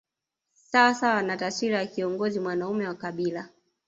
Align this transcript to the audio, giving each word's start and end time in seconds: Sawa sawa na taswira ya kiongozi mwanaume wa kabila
Sawa 0.53 0.93
sawa 0.93 1.21
na 1.23 1.37
taswira 1.37 1.77
ya 1.79 1.85
kiongozi 1.87 2.39
mwanaume 2.39 2.87
wa 2.87 2.95
kabila 2.95 3.49